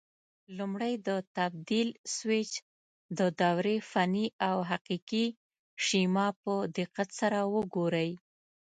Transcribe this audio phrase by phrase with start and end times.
[0.57, 2.51] لومړی د تبدیل سویچ
[3.17, 5.25] د دورې فني او حقیقي
[5.85, 8.09] شیما په دقت سره وګورئ.